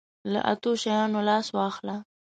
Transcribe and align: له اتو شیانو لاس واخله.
له 0.31 0.39
اتو 0.51 0.71
شیانو 0.81 1.19
لاس 1.29 1.47
واخله. 1.57 1.95